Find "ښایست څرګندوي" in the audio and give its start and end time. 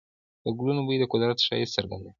1.45-2.09